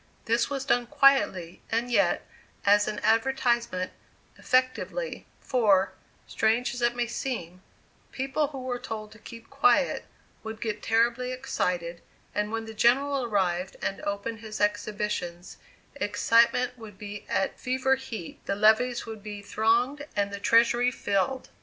[0.25, 2.25] This was done quietly, and yet,
[2.65, 3.91] as an advertisement,
[4.35, 5.91] effectively, for,
[6.25, 7.61] strange as it may seem,
[8.11, 10.05] people who were told to keep quiet,
[10.41, 12.01] would get terribly excited,
[12.33, 15.57] and when the General arrived and opened his exhibitions,
[15.93, 21.49] excitement would be at fever heat, the levees would be thronged, and the treasury filled!